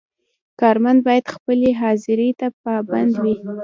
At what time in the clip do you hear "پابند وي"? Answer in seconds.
2.63-3.35